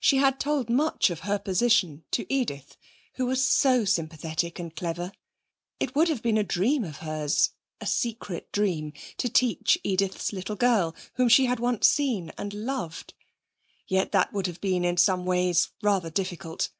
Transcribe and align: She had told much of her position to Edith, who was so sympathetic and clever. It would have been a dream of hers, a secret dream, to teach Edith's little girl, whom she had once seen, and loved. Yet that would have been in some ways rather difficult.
She 0.00 0.16
had 0.16 0.40
told 0.40 0.68
much 0.68 1.08
of 1.08 1.20
her 1.20 1.38
position 1.38 2.04
to 2.10 2.26
Edith, 2.28 2.76
who 3.14 3.26
was 3.26 3.46
so 3.48 3.84
sympathetic 3.84 4.58
and 4.58 4.74
clever. 4.74 5.12
It 5.78 5.94
would 5.94 6.08
have 6.08 6.20
been 6.20 6.36
a 6.36 6.42
dream 6.42 6.82
of 6.82 6.96
hers, 6.96 7.50
a 7.80 7.86
secret 7.86 8.50
dream, 8.50 8.92
to 9.18 9.28
teach 9.28 9.78
Edith's 9.84 10.32
little 10.32 10.56
girl, 10.56 10.96
whom 11.14 11.28
she 11.28 11.46
had 11.46 11.60
once 11.60 11.86
seen, 11.88 12.32
and 12.36 12.52
loved. 12.52 13.14
Yet 13.86 14.10
that 14.10 14.32
would 14.32 14.48
have 14.48 14.60
been 14.60 14.84
in 14.84 14.96
some 14.96 15.24
ways 15.24 15.70
rather 15.80 16.10
difficult. 16.10 16.70